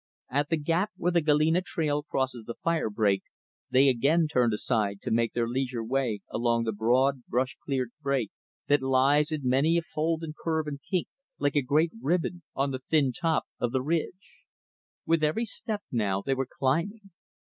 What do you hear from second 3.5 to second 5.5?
they again turned aside to make their